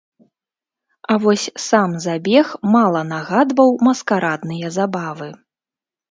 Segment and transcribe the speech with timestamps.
[1.15, 5.29] А вось сам забег мала нагадваў маскарадныя забавы.